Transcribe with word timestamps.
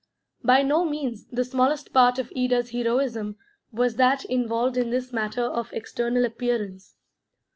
By 0.43 0.63
no 0.63 0.83
means 0.83 1.25
the 1.27 1.45
smallest 1.45 1.93
part 1.93 2.17
of 2.17 2.33
Ida's 2.35 2.71
heroism 2.71 3.35
was 3.71 3.97
that 3.97 4.25
involved 4.25 4.75
in 4.75 4.89
this 4.89 5.13
matter 5.13 5.43
of 5.45 5.71
external 5.73 6.25
appearance. 6.25 6.95